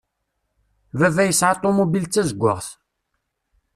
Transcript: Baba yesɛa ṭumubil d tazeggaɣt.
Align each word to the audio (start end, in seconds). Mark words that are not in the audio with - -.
Baba 0.99 1.23
yesɛa 1.27 1.55
ṭumubil 1.61 2.05
d 2.07 2.11
tazeggaɣt. 2.13 2.67